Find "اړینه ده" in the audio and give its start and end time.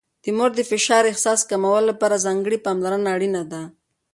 3.15-3.61